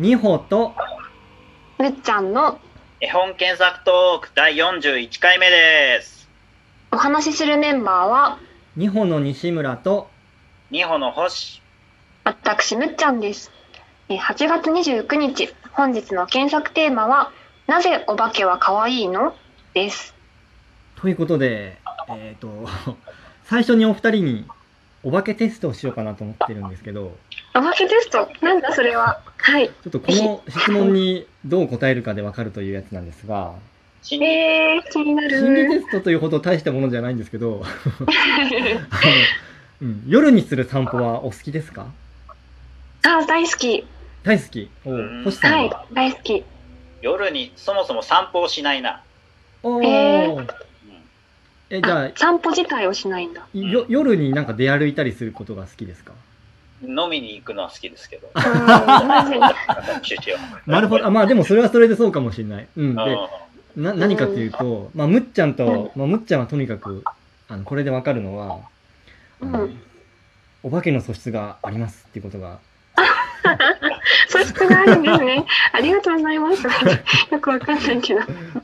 [0.00, 0.72] みほと
[1.78, 2.58] むっちゃんの
[3.02, 6.26] 絵本検索トーク第41回目です。
[6.90, 8.38] お話しするメンバーは
[8.76, 10.08] みほの西村と
[10.70, 11.60] 二歩の星。
[12.24, 13.52] 私むっちゃんです。
[14.08, 17.30] えー8月29日、本日の検索テーマは
[17.66, 19.34] なぜお化けは可愛いの？
[19.74, 20.14] です。
[20.96, 21.76] ということで、
[22.08, 22.66] えっ、と、
[23.44, 24.46] 最初にお二人に
[25.02, 27.18] お化けテストをしようかなと思ってるんですけど、
[27.54, 28.28] お化けテスト？
[28.42, 29.20] なんだそれは。
[29.38, 29.68] はい。
[29.68, 33.54] ちょっとこの 質問にどう答えるかでわかるというやつなんですが、
[34.02, 35.80] 心理えー、気にな心理テる。
[35.82, 37.68] ストというほど大したものじゃないんですけど、あ
[38.00, 38.06] の、
[39.82, 41.86] うん、夜にする散歩はお好きですか？
[43.04, 43.84] あ、大好き。
[44.22, 44.70] 大好き。
[44.84, 45.58] おうん星さんは？
[45.62, 46.44] いは、、大好き。
[47.02, 49.00] 夜にそもそも散歩をしないな。
[49.62, 50.46] おえー
[51.72, 53.42] え、じゃああ、散歩自体をしないんだ。
[53.54, 56.12] よ夜になんか出歩いたりすることが好きですか？
[56.82, 58.30] 飲みに行くのは好きですけど。
[58.34, 58.42] うん
[60.66, 61.06] なるほど。
[61.06, 62.66] あまあでもそれはそれでそうかもしれない。
[62.76, 62.94] うん。
[62.94, 63.02] で、
[63.76, 67.04] うな、何かっていうと、まあ、むっちゃんと、まあ、むっちゃんはとにかく、
[67.48, 68.58] あの、これでわかるのは、
[69.40, 69.80] うん
[70.62, 72.58] お化けの素質がありますっていうことが、
[74.28, 75.46] 素質があるんですね。
[75.72, 76.66] ありがとうございます。
[77.32, 78.20] よくわかんないけど。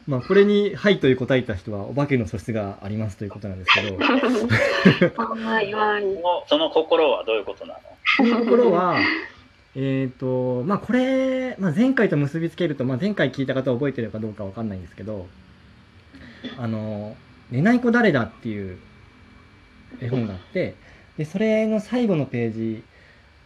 [0.07, 3.99] まあ、これに、はいという答えた人は、お化けの素質がありますということなんですけど、
[6.49, 7.81] その心はどういうことなの？
[8.17, 8.99] そのところは、
[9.75, 15.27] えっ、と、まあ、これ、まあ、前回と結びつけると、まあ、前回聞いた方は覚えてるかどうかわかんないんですけど、
[16.59, 17.15] あの、
[17.51, 18.79] 寝ない子誰だっていう
[20.01, 20.75] 絵本があって、
[21.19, 22.83] で、それの最後のページ、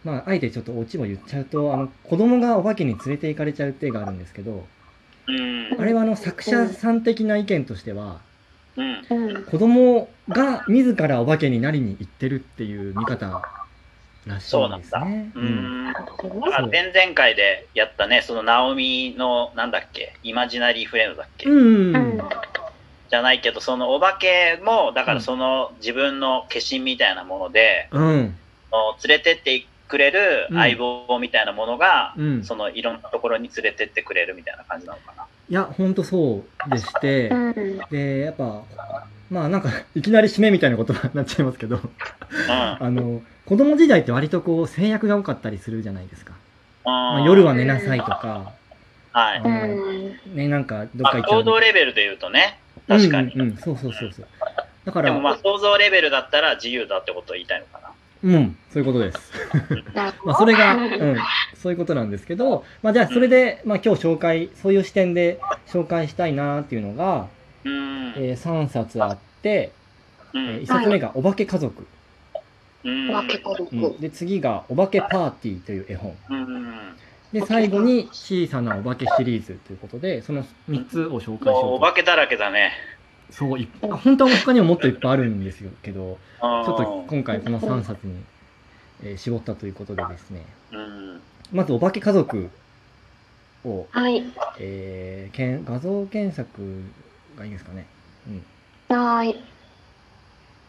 [0.05, 4.63] まあ、あえてちょっとオチを言っちゃうと、あの、子供がお化けに連れて行かれちゃうって絵があるんですけど、
[5.27, 5.81] うん。
[5.81, 8.21] あれはあの、作者さん的な意見としては、
[8.77, 9.05] うん。
[9.09, 9.43] うん。
[9.43, 13.60] 子供が自らお化けになりに行ってるっていう見方
[14.25, 15.31] らしいんですね。
[15.35, 15.93] ううんん。
[15.93, 21.95] だそうから前々回でやったね、そのナオミの、なんだっけ、イマジナリーフレンドだっけ、うん。
[21.95, 22.21] うん。
[23.09, 28.37] じゃないけど、そのお化けも、だからその自分の化身みたいなもので、うん。
[28.71, 32.43] お連れてってくれる相棒みたいなものが、うん。
[32.43, 35.27] そのいろんなところに連れてってくれるみたいな感じなのかな。
[35.49, 37.81] いや、ほんとそうでして、うん。
[37.89, 38.63] で、やっぱ、
[39.29, 41.81] まあなんか、いきなり締めみたいな言葉になっちゃいますけど、うん。
[42.49, 46.31] あの、子供時代って割とこう制約が多かったりするじゃないですか。
[46.85, 48.53] まあ、うん夜は寝なさいとか、
[49.11, 49.41] はい。
[49.41, 49.49] う
[50.33, 50.37] ん。
[50.37, 53.33] ね、なんかどっまあ、行か行っちゃう動レベルで言うとね、確かに。
[53.33, 54.27] うんうんうん、そうそうそうそう。
[54.85, 57.91] だから、でもまあ、想像レベルだったら自由だってことを言いたいのかな。
[58.23, 59.33] うん、そういうことです。
[60.23, 61.17] まあ、それが、うん、
[61.61, 67.27] そういうことなんですけど、まあ、じゃあ、それで、まあ、今日紹介、そういう視点で紹介したいなっていうのが、
[67.65, 68.13] うん。
[68.15, 69.73] えー3冊あって、
[70.33, 71.85] うんえ1冊目が、お化け家族。
[72.83, 73.99] うん。
[73.99, 76.15] で、次が、お化けパーティーという絵本。
[76.29, 76.95] うん。
[77.31, 81.85] で、最後に、小さなお化けシリーズということで、その3つを紹介しよもうと。
[81.85, 82.71] 化けだらけだね。
[83.29, 88.21] そう、いっぱい本当は他にももっといっぱいあるんですよけど、ちょっと今回この3冊に、
[89.03, 91.21] えー絞ったということでですね、うん。
[91.51, 92.49] まず、お化け家族
[93.63, 94.23] を、はい。
[94.59, 96.83] えー、けん画像検索
[97.37, 97.87] がいいですかね。
[98.89, 98.97] うん。
[98.97, 99.35] はい。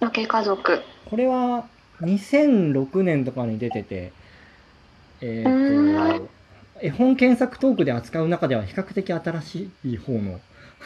[0.01, 0.81] わけ家族。
[1.05, 1.67] これは
[2.01, 4.13] 2006年とかに出てて、
[5.21, 6.29] えうー、と、
[6.81, 10.41] 絵本検索トークで扱う中では比較的新しい方の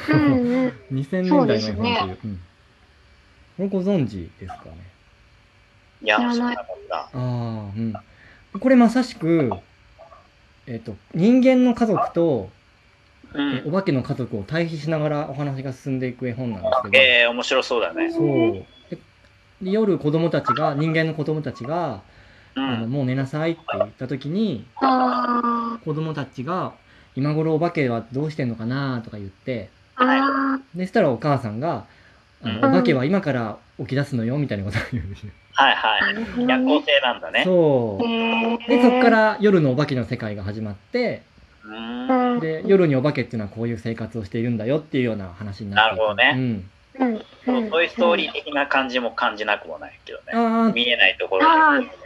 [0.08, 0.72] うんうん。
[0.92, 2.18] 2000そう年代の絵本という。
[2.24, 2.40] うん。
[3.56, 4.72] これご存知ですかね？
[6.02, 6.96] いや、知らなかった。
[6.98, 7.24] ああ、う
[7.80, 7.94] ん。
[8.60, 9.50] これまさしく、
[10.66, 12.50] えっ、と、人間の家族と、
[13.32, 13.72] うえおん。
[13.72, 18.10] 化けの家族を対比しながらお話が進んでいく絵本なんですけど、ええ、面白そうだね。
[18.10, 18.66] そう。
[19.62, 22.02] 夜子供たちが、人間の子供たちが、
[22.54, 22.90] うあのん。
[22.90, 26.72] もう寝なさいって言った時に、あ子供たちが、
[27.14, 30.04] 今頃お化けはどうしてんのかなとか言って、あ。
[30.04, 31.86] あで、そしたらお母さんが、
[32.42, 35.32] あのうんお化けは今から起き出すのよみたいなことを言うんですよ。
[35.52, 35.76] はいあ。
[35.76, 36.14] はい。
[36.42, 36.82] 夜行ね。
[36.86, 37.42] 性なんだね。
[37.44, 38.06] そう。
[38.06, 41.22] へで、そこか、ら夜のお化けの世界が始まって。
[42.40, 46.70] で、夜にお化けっていうのはこういう生活をしているんだよっていうような話になってなるほどねうん。
[46.98, 47.22] うん。
[47.46, 47.70] うん。
[47.70, 50.24] トイ・ストーリー的な感じも感じなくもないけどね。
[50.34, 51.46] あ見えないところで。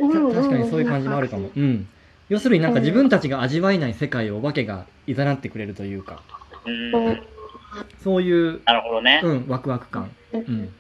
[0.00, 1.50] うんあ、確かにそういう感じもあるかも。。
[1.54, 1.86] うん。
[2.28, 6.22] 要するになんか自分たちが味わえない世界をお化けが誘ってくれるというか、
[6.64, 6.94] うん。
[6.94, 7.22] うん
[8.02, 9.20] そういう、なるほどね。
[9.22, 10.10] うん、ワクワク感。
[10.32, 10.72] うん。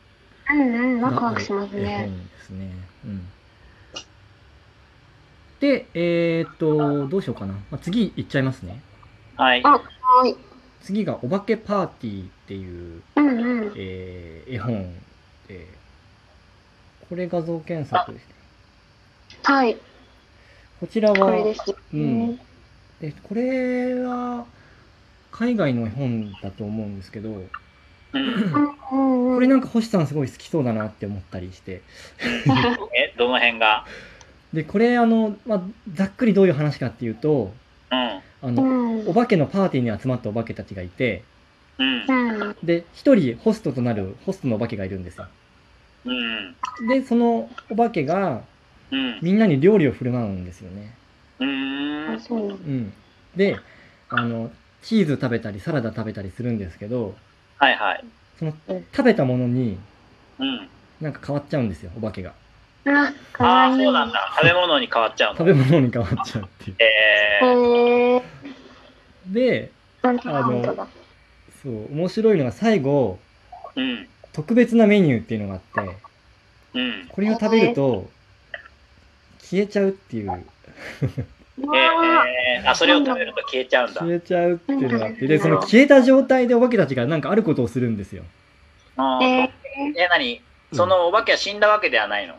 [0.50, 1.96] うんうん、ワクワクします絵ね。
[1.98, 2.70] 本ですね。
[3.04, 3.26] うん。
[5.60, 7.52] で、えーっと、どうしようかな。
[7.52, 8.80] まあ、次行っちゃいますね。
[9.36, 9.62] はい。
[9.64, 9.80] あは
[10.26, 10.34] い。
[10.82, 13.72] 次が、お化けパーティーっていう、うんうん。
[13.76, 14.94] えー絵本。
[15.48, 15.80] えー
[17.08, 18.34] これ画像検索ですね。
[19.42, 19.76] はい。
[20.78, 21.74] こちらは、これです。
[21.92, 22.36] うん。
[23.00, 24.44] でこれは
[25.32, 27.42] 海外の本だと思うんですけど。
[28.12, 31.82] これなんか星さんすごい好きそうだなって思ったりして
[32.92, 33.86] え、どの辺が？
[34.52, 35.62] でこれあの、まあ、
[35.92, 37.54] ざっくりどういう話かっていうと
[37.92, 38.20] うん。
[38.42, 39.08] あうのん。
[39.08, 41.22] お化けのパーティーに集まったお化けたちがいて
[41.78, 42.04] うん。
[42.08, 42.56] うん。
[42.62, 45.26] で一人ホストとなるホストのお化けがいるんですよ
[46.04, 46.56] うん。
[46.88, 48.42] でそのお化けが
[48.90, 49.18] うん。
[49.22, 50.94] みんなに料理を振る舞うんですよね。
[51.38, 52.92] うん
[53.36, 53.56] で
[54.08, 54.50] あの
[54.82, 57.14] チーズ食べたりサラダ食べたりするんですけど
[57.58, 58.04] はいはい。
[58.38, 58.52] その
[58.92, 59.78] 食べたものに
[60.38, 60.68] うん。
[61.00, 62.32] なんか変わっちゃうんですよお化けが
[62.86, 63.84] あ、かああ、わいい。
[63.84, 64.32] そうなんだ。
[64.36, 65.38] 食べ物に変わっちゃうの。
[65.38, 68.22] 食べ物に変わっちゃうっていうえー、へえ。
[69.26, 69.70] で
[70.02, 70.88] あの。
[71.62, 73.18] そう面白いのが最後
[73.76, 74.08] うん。
[74.32, 75.98] 特別なメニューっていうのがあって
[76.74, 77.06] うん。
[77.08, 78.08] これを食べると
[79.40, 80.40] 消えちゃうっていううわー
[82.28, 84.00] えー、あ、それを食べると消えちゃうんだ。
[84.00, 88.24] 消えちゃうっていうのがあってでうんその消えた状態でお化けたちがなんかあることをするんですよ
[88.96, 89.52] あーえ
[89.96, 90.40] え、何
[90.72, 92.34] そのお化けは死んだわけではないの、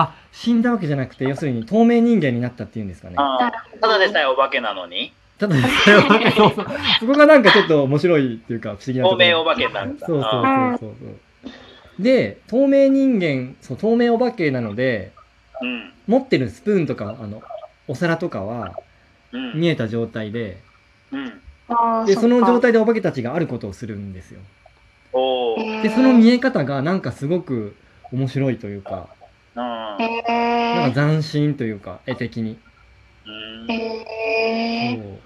[0.00, 3.16] あ死んだわけじゃなくて要するに透明人間になったっていうんですかね。
[3.16, 5.12] ただでさえお化けなのに。
[5.38, 6.66] ただそうそうそう
[7.00, 9.24] そこがなんかちょっと面白いっていうか不思議なところ。
[9.24, 10.06] 透明お化けになるんだ。
[10.06, 11.08] そうそうあそうそう
[11.44, 12.02] そう。
[12.02, 15.92] で透明人間そう透明お化けなのでーうん。
[16.06, 17.42] 持ってるスプーンとかあの
[17.88, 18.74] お皿とかは
[19.32, 19.60] うん。
[19.60, 20.58] 見えた状態で。
[21.12, 21.40] うん。
[21.68, 24.40] あーでその状っ態でお化けたちがあることをするんですよ。
[25.82, 27.74] でその見え方がなんかすごく
[28.12, 29.08] 面白いというか
[29.98, 30.04] うん。
[30.04, 30.22] へ
[30.74, 32.58] なんえか斬新というか絵的に。
[33.26, 33.30] う
[33.66, 33.70] ん。
[33.70, 35.18] へえそう。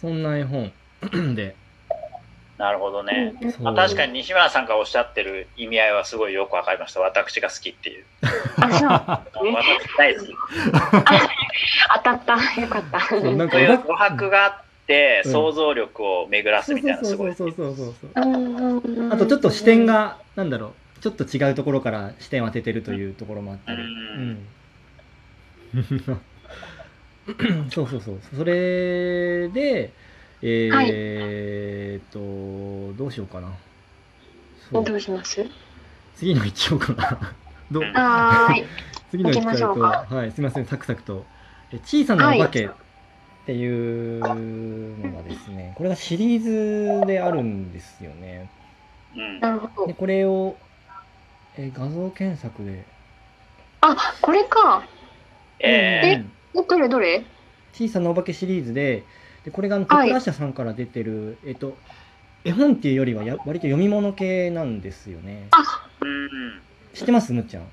[0.00, 0.72] そんな絵本
[1.34, 1.54] で。
[2.58, 3.34] なるほどね。
[3.60, 7.00] まあ、確かに西村さんがおっしゃってる意味合いはすごいよくわかりました。
[7.00, 8.04] 私が好きっていう。
[8.60, 9.44] あそう。
[9.44, 10.36] ね 私大好き。
[11.96, 12.60] 当たった。
[12.60, 13.00] よかった。
[13.00, 14.52] そうなんかそういう余白があっ
[14.86, 15.32] て、うん。
[15.32, 17.34] 想像力を巡らすそうみたいな、すごい。
[17.34, 18.38] そうそうそうそうそううんう。
[18.38, 18.76] ん
[19.06, 19.12] うん。
[19.12, 23.82] あとちょっと視点がなんだろうちょっと違うところから視点を当ててるというところもあったり。
[23.82, 24.38] うん。
[25.74, 26.20] うん。
[27.70, 28.20] そうそうそう。
[28.36, 29.90] それで
[30.42, 33.52] えーっとどうしようかな。
[34.72, 35.44] どうします？
[36.16, 37.34] 次の一応かな。
[37.70, 37.82] どう？
[37.82, 38.64] はーい。
[39.10, 40.66] 次の一行きましょとはいすみません。
[40.66, 41.24] サクサクと。
[41.72, 42.70] え小さなお化けっ
[43.46, 44.20] ていう
[44.98, 48.48] のがですね、これがシリーズであるんですよね。
[49.16, 49.40] うん。
[49.40, 50.56] なるほどでこれを
[51.56, 52.84] え画像検索で。
[53.80, 54.84] あこれか。
[55.58, 57.24] えうんどれどれ？
[57.72, 59.04] 小さなお化けシリーズで
[59.44, 60.08] でこれがあのはい。
[60.08, 61.76] 徳良社さんから出てる、えっと
[62.44, 65.48] 絵本っていうよりはや割と読み物系なんですよね。
[65.50, 66.60] ー、うん。
[66.92, 67.32] 知ってます？
[67.32, 67.64] むっちゃん。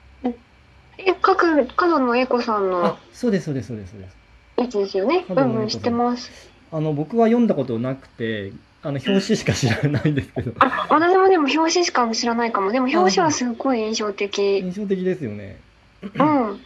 [0.97, 2.85] え角角野栄子さんの。
[2.85, 3.91] あそうですそうですそうです。
[3.91, 4.17] そうです
[4.57, 6.29] やつですよねうん知ってます。
[6.71, 10.53] あの僕は読んだことなくてあの表紙しか知らないんですけど。
[10.59, 12.71] あ私もでも表紙しか知らないかも。
[12.71, 14.59] でも表紙はすごい印象的。
[14.59, 15.59] 印象的ですよね。
[16.01, 16.59] うん。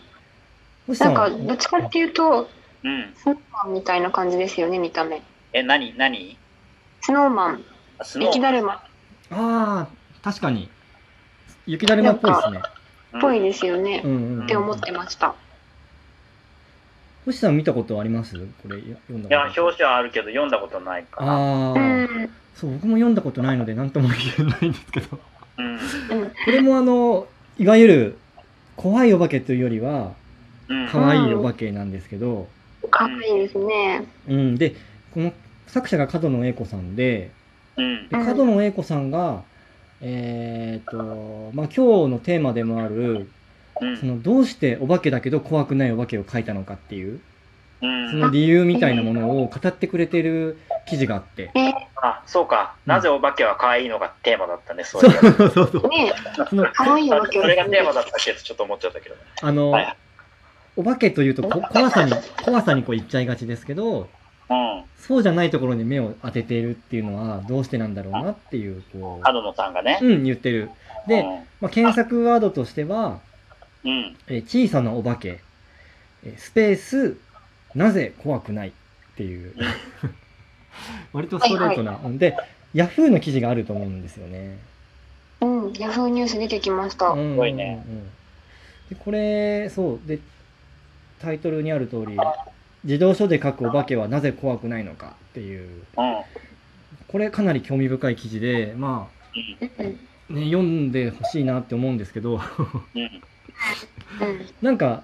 [1.00, 2.50] なんんかどっちかっていうと
[2.84, 3.14] うん。
[3.16, 5.22] スノーマンみたいな感じですよね見た目。
[5.54, 5.98] え、何？
[5.98, 6.38] 何？
[7.02, 7.64] スノーマン。
[8.20, 8.74] 雪だるま。
[8.74, 8.84] あ
[9.32, 9.88] あ
[10.24, 10.70] 確かに。
[11.66, 12.62] 雪だるまっぽいですね。
[13.18, 14.02] っぽいですよね。
[14.04, 15.36] うんうん、うん、って思ってました
[17.26, 18.38] 星さん見たことあります？
[18.38, 21.32] これ読んだいや、表紙はあるけど読んだことないから。
[21.32, 22.30] あうあ、ん。
[22.56, 24.18] そう僕も読んだことないので何とも言
[24.48, 25.20] えないんですけど。
[25.58, 25.74] うん。
[25.76, 25.80] うん。
[25.80, 28.18] これもあのいわゆる
[28.76, 30.14] 怖いお化けというよりは
[30.68, 30.88] うん。
[30.90, 32.48] 可愛いお化けなんですけど、
[32.92, 34.06] かわいいですね。
[34.28, 34.76] うん、で
[35.14, 35.34] この
[35.68, 37.32] 作者が角野栄子さんで
[37.78, 38.10] うん。
[38.10, 39.44] でうん角野栄子さんが、
[40.02, 43.30] えーっとまあ、今日のテーマでもあるうん
[43.80, 47.20] そのどうしてお化けだけど怖くないお化けを描いたのかっていう
[47.82, 51.52] うんその理由みたいなものを語ってくれてる記事があって。
[51.96, 52.76] あ、そうか。
[52.86, 55.90] なぜお化けは可愛いのがテーマだったね、そそうそうそうそう。
[55.90, 56.14] ね
[56.74, 59.16] 可愛いわけそれがテーマだったっけとちょっと思っちゃったけど。
[59.42, 59.98] あの、はい
[60.76, 62.12] お化けというとこ怖さに
[62.44, 64.10] 怖さにこう言っちゃいがちですけど
[64.50, 64.84] うん。
[64.98, 70.00] そうじゃないところに目を当てているっていうのはどうしてなんだろうなっていうこ角野さんがね。
[70.02, 70.72] う、うん、言ってる
[71.08, 71.24] で、
[71.62, 73.20] まあ、検索ワードとしては
[73.84, 73.92] うん。
[73.92, 74.18] うん。
[74.28, 75.40] 「えー小さなお化け」
[76.26, 77.18] えースペース
[77.76, 78.72] 「なぜ怖くない」っ
[79.16, 79.54] ていう。
[81.14, 82.18] 割とストレートな、うん。
[82.18, 82.36] で
[82.74, 84.58] ヤフーの記事があると思うんですよね。
[85.42, 85.74] うん。
[85.74, 87.10] ヤフーニュース出てきました。
[87.10, 87.34] うん。
[87.34, 87.86] すごいね。
[88.90, 90.08] でこれそう。
[90.08, 90.20] で
[91.22, 92.18] タイトルにある通り
[92.84, 95.70] 自動書で書くお化けはなぜ怖くないのかっていう。
[95.98, 96.22] うん。
[97.08, 99.08] これかなり興味深い記事でま
[99.78, 102.42] あね読んでほしいなって思うんですけど
[104.62, 105.04] なんか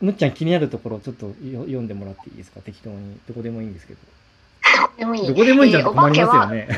[0.00, 2.60] むっちゃん気になるところちょっとよ読んでもらっていいですか？
[2.60, 3.18] 適当に。
[3.28, 4.00] どこでもいいんですけど。
[4.98, 5.28] でもいい。
[5.28, 6.68] どこでもいいじゃんえーと困りますよね、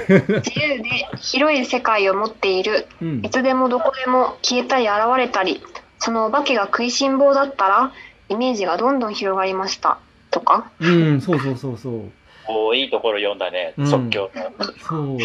[0.44, 2.86] 自由で広い世界を持っている。
[3.00, 3.24] うん。
[3.24, 5.62] いつでもどこでも消えたり現れたり
[5.98, 7.92] そのお化けが食いしん坊だったら
[8.28, 9.98] イメージがどんどん広がりました。
[10.30, 10.70] とか？
[10.80, 12.10] うんそうそうそうそう。
[12.46, 13.86] おーいいところ読んだね、うん。
[13.86, 14.30] 即興。
[14.34, 14.52] の。
[14.86, 15.18] そう。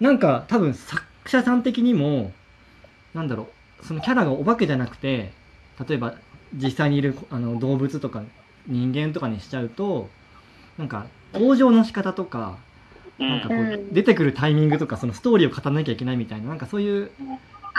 [0.04, 2.32] なんか多分作者さん的にも
[3.14, 3.46] なんだろう
[3.86, 5.32] そのキャラがお化けじゃなくて
[5.88, 6.14] 例えば
[6.54, 8.22] 実際にいるあの動物とか
[8.66, 10.08] 人間とかにしちゃうと
[10.78, 12.58] なんか登場の仕方とか
[13.18, 17.10] うんなんかこううん出てくるタイミングとかそのストーリーを語らなきゃいけないみたいななんかそういう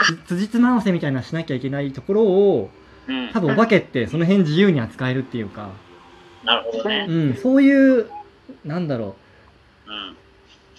[0.04, 2.70] つ辻褄合わせみたいなのしなきゃいけないところを
[3.08, 5.70] うん多分お化けってその辺自由に扱えるっていうか、
[6.44, 7.06] なるほどね。
[7.08, 8.10] うん、そういう
[8.64, 9.16] なんだろ
[9.86, 10.16] うん。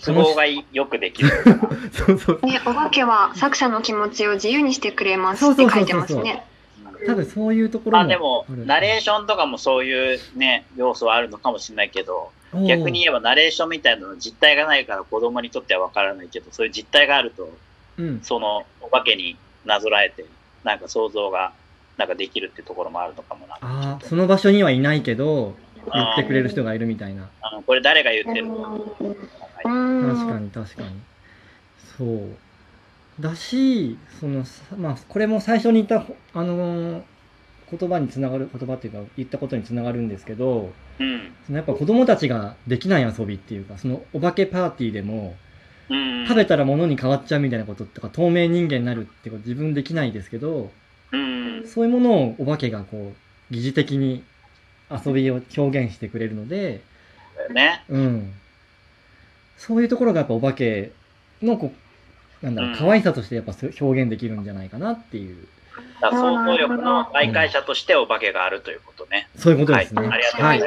[0.04, 1.30] 都合がよくできる。
[1.30, 2.40] う そうそう。
[2.46, 6.44] ね、お化けは作者の気持ちを自由にしてくれますって書いてますね。
[7.06, 8.66] 多分そういうところもまあでも、る。
[8.66, 12.32] ナレーションとかもそういうね、要素はあるのかもしれないけど、
[12.68, 17.50] 逆に言えばナレーションみたいなの実体がないから子供にとってはわからないけど、そういう実体があると、
[17.98, 20.26] うん、そのお化けになぞらえて、
[20.64, 21.54] なんか想像が
[21.98, 23.56] なんかできるってところもあるのかもな。
[23.56, 25.56] ああその場所にはいないけど
[25.94, 27.30] 言ってくれる人がいるみたいな。
[27.42, 29.18] あのこれ誰が言ってるのうん
[29.64, 30.90] 確かに確かに
[31.98, 37.02] そうだしそのさまあこれも最初に言ったあのー
[37.70, 41.34] 言葉につながる言葉っていうか言ったことにつながるんですけどうん。
[41.46, 45.36] そのやっぱ子供たちができない遊びっていうかそのお化けパーティーでも
[45.90, 46.26] うん。
[46.28, 50.72] 食べたら物に変わっちゃうみたいなこととか透明人間になるってこと自分できないですけど
[51.12, 51.68] うん。
[51.68, 54.24] そういうものをお化けがこう疑似的に
[54.90, 56.82] 遊びを表現してくれるので、
[57.54, 57.84] ね。
[57.90, 58.34] うん、
[59.58, 60.92] そういうところがやっぱお化け
[61.42, 62.78] のこうなんだろううん。
[62.78, 65.48] 可愛さとしてやっぱ表現できるんじゃないかなっていう、
[66.02, 69.30] 想像力の媒介者としてお化けがあるということね。
[69.36, 70.02] そういうことですね。
[70.02, 70.12] はい。
[70.14, 70.66] ありがとうございます